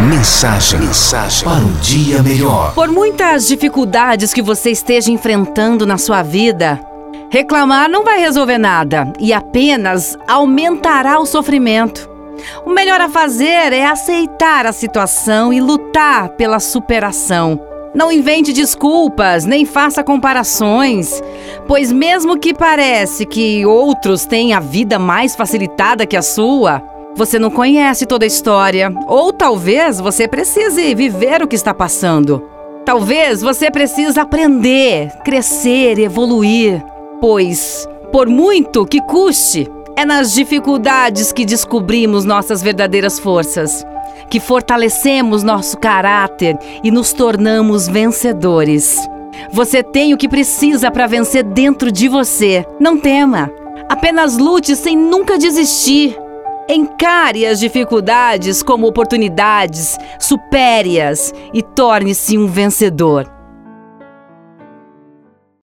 [0.00, 2.74] Mensagem, mensagem para um dia melhor.
[2.74, 6.78] Por muitas dificuldades que você esteja enfrentando na sua vida,
[7.30, 12.10] reclamar não vai resolver nada e apenas aumentará o sofrimento.
[12.66, 17.58] O melhor a fazer é aceitar a situação e lutar pela superação.
[17.94, 21.22] Não invente desculpas, nem faça comparações,
[21.66, 26.82] pois mesmo que parece que outros têm a vida mais facilitada que a sua,
[27.16, 32.44] você não conhece toda a história, ou talvez você precise viver o que está passando.
[32.84, 36.84] Talvez você precise aprender, crescer, evoluir,
[37.20, 43.84] pois, por muito que custe, é nas dificuldades que descobrimos nossas verdadeiras forças,
[44.28, 49.00] que fortalecemos nosso caráter e nos tornamos vencedores.
[49.50, 52.64] Você tem o que precisa para vencer dentro de você.
[52.78, 53.50] Não tema.
[53.88, 56.16] Apenas lute sem nunca desistir.
[56.68, 63.35] Encare as dificuldades como oportunidades, supere-as e torne-se um vencedor.